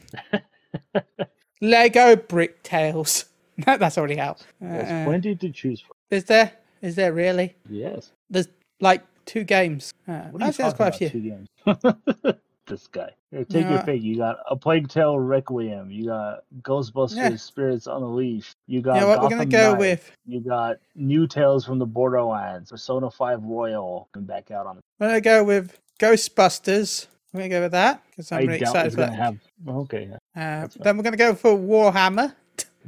[1.61, 3.25] Lego Brick Tales.
[3.57, 4.45] That's already out.
[4.59, 5.95] There's Uh, plenty to choose from.
[6.11, 6.51] is there?
[6.81, 7.55] Is there really?
[7.69, 8.11] Yes.
[8.29, 8.47] There's
[8.79, 9.93] like two games.
[10.07, 10.95] Uh, What are you talking quite a about?
[10.95, 11.09] few.
[11.09, 12.35] Two games.
[12.67, 13.11] this guy.
[13.31, 14.01] Here, take No, your pick.
[14.01, 15.89] You got a Plague Tale Requiem.
[15.91, 17.35] You got Ghostbusters Yeah.
[17.37, 18.55] Spirits Unleashed.
[18.67, 19.21] You got You know what?
[19.21, 19.79] We're gonna go Knight.
[19.79, 20.11] with.
[20.25, 22.71] You got New Tales from the Borderlands.
[22.71, 24.09] Persona 5 Royal.
[24.13, 24.79] Coming back out on.
[24.99, 27.07] We're gonna go with Ghostbusters.
[27.33, 29.13] We're gonna go with that because I'm I really excited for that.
[29.15, 29.37] have.
[29.67, 30.09] Okay.
[30.35, 32.33] Uh, then we're gonna go for Warhammer.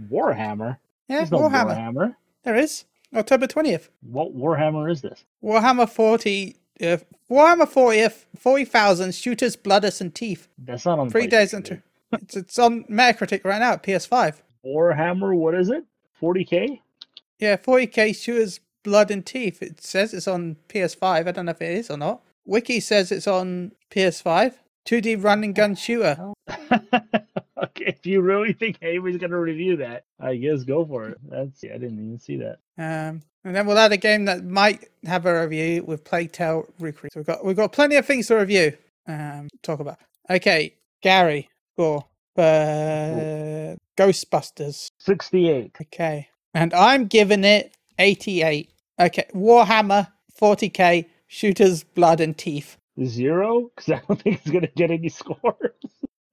[0.09, 0.77] Warhammer.
[1.07, 1.77] Yeah, There's no Warhammer.
[1.77, 2.15] Warhammer.
[2.43, 2.85] There is
[3.15, 3.89] October twentieth.
[4.01, 5.23] What Warhammer is this?
[5.43, 6.97] Warhammer 40, uh,
[7.29, 10.47] Warhammer 40, 40,000 shooters, blooders, and teeth.
[10.57, 11.09] That's not on.
[11.09, 11.81] Three days into
[12.11, 14.41] it's, it's on Metacritic right now at PS5.
[14.65, 15.35] Warhammer.
[15.35, 15.85] What is it?
[16.21, 16.81] 40k.
[17.39, 19.61] Yeah, 40k shooters, blood, and teeth.
[19.61, 21.27] It says it's on PS5.
[21.27, 22.21] I don't know if it is or not.
[22.45, 24.53] Wiki says it's on PS5.
[24.85, 26.33] 2D running gun shooter.
[27.88, 31.17] if you really think Avery's gonna review that, I guess go for it.
[31.27, 32.59] That's yeah, I didn't even see that.
[32.77, 36.67] Um, and then we'll add a game that might have a review with Plague Tale
[36.79, 37.13] Recruit.
[37.13, 38.73] So we've got we've got plenty of things to review.
[39.07, 39.97] Um, talk about.
[40.29, 42.05] Okay, Gary, score.
[42.38, 44.91] Uh, Ghostbusters.
[44.99, 45.71] Sixty-eight.
[45.81, 48.69] Okay, and I'm giving it 88.
[48.99, 50.07] Okay, Warhammer
[50.39, 52.77] 40k, shooters, blood and teeth.
[53.05, 55.71] Zero, because I don't think it's gonna get any scores.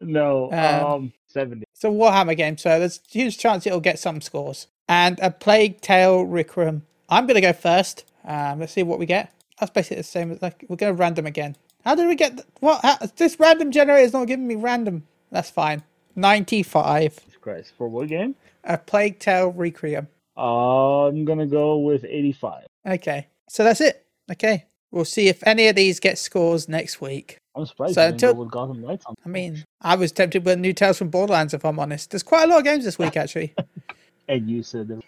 [0.04, 1.64] No, Um, um, seventy.
[1.72, 4.66] It's a Warhammer game, so there's a huge chance it'll get some scores.
[4.88, 6.82] And a Plague Tale Requiem.
[7.08, 8.04] I'm gonna go first.
[8.24, 9.32] Um, let's see what we get.
[9.58, 10.30] That's basically the same.
[10.32, 11.56] as Like we're going to random again.
[11.84, 12.80] How did we get what?
[12.82, 15.06] How, this random generator is not giving me random.
[15.30, 15.82] That's fine.
[16.16, 17.16] 95.
[17.20, 18.34] Jesus Christ, for what game?
[18.64, 20.08] A Plague Tale Requiem.
[20.36, 22.66] Uh, I'm gonna go with eighty-five.
[22.86, 24.04] Okay, so that's it.
[24.30, 27.38] Okay, we'll see if any of these get scores next week.
[27.56, 29.14] I'm surprised So until- Gotham Knights on.
[29.24, 32.10] I mean, I was tempted with new Tales from Borderlands, if I'm honest.
[32.10, 33.54] There's quite a lot of games this week, actually.
[34.28, 35.02] and you said that.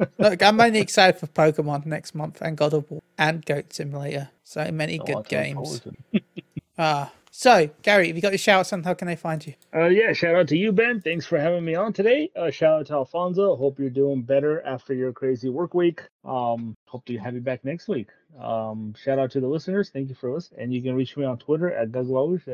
[0.00, 3.72] Uh, look, I'm only excited for Pokemon next month and God of War and Goat
[3.72, 4.28] Simulator.
[4.44, 5.82] So many Oh, good games.
[6.78, 8.82] Ah, so Gary, have you got your shouts on?
[8.82, 9.52] How can they find you?
[9.74, 11.02] Uh, yeah, shout out to you, Ben.
[11.02, 12.30] Thanks for having me on today.
[12.34, 13.56] Uh, shout out to Alfonso.
[13.56, 16.00] Hope you're doing better after your crazy work week.
[16.24, 18.08] Um, hope to have you back next week.
[18.40, 19.90] Um, shout out to the listeners.
[19.90, 20.62] Thank you for listening.
[20.62, 21.94] And you can reach me on Twitter at.
[21.94, 22.06] At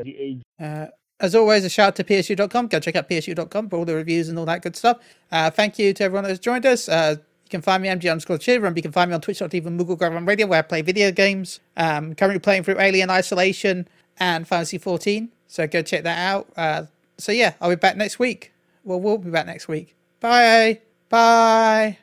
[0.05, 0.87] G-A- Uh,
[1.21, 2.67] as always, a shout out to psu.com.
[2.67, 4.97] Go check out psu.com for all the reviews and all that good stuff.
[5.31, 6.89] Uh, thank you to everyone that's joined us.
[6.89, 8.75] Uh, you can find me MG underscore Chidrum.
[8.75, 11.61] You can find me on twitch.tv Moogle Gravel Radio where I play video games.
[11.77, 13.87] Um, currently playing through Alien Isolation
[14.19, 15.29] and Fantasy 14.
[15.47, 16.47] So go check that out.
[16.55, 16.85] Uh,
[17.17, 18.51] so yeah, I'll be back next week.
[18.83, 19.95] Well, we'll be back next week.
[20.19, 20.81] Bye.
[21.09, 21.97] Bye.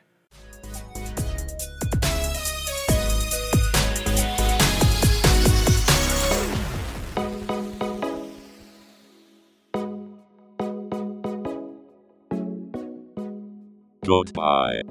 [14.05, 14.81] Goodbye.